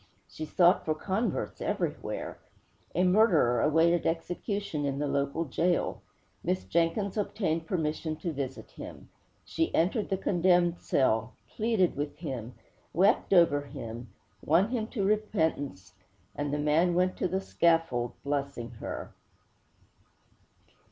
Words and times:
She 0.27 0.45
sought 0.45 0.83
for 0.83 0.95
converts 0.95 1.61
everywhere. 1.61 2.39
A 2.95 3.03
murderer 3.03 3.61
awaited 3.61 4.07
execution 4.07 4.83
in 4.83 4.97
the 4.97 5.05
local 5.05 5.43
gaol. 5.45 6.01
Miss 6.43 6.63
Jenkins 6.65 7.17
obtained 7.17 7.67
permission 7.67 8.15
to 8.15 8.33
visit 8.33 8.71
him. 8.71 9.09
She 9.45 9.71
entered 9.75 10.09
the 10.09 10.17
condemned 10.17 10.79
cell, 10.79 11.33
pleaded 11.55 11.95
with 11.95 12.17
him, 12.17 12.55
wept 12.93 13.31
over 13.31 13.61
him, 13.67 14.09
won 14.43 14.69
him 14.69 14.87
to 14.87 15.05
repentance, 15.05 15.93
and 16.35 16.51
the 16.51 16.57
man 16.57 16.95
went 16.95 17.15
to 17.17 17.27
the 17.27 17.39
scaffold 17.39 18.13
blessing 18.23 18.71
her. 18.79 19.13